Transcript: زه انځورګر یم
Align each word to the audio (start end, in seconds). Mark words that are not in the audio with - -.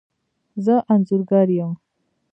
زه 0.65 0.75
انځورګر 0.93 1.47
یم 1.57 1.71